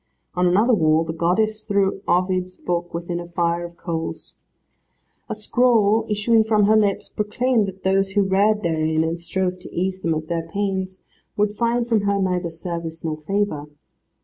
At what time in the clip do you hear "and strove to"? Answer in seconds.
9.03-9.71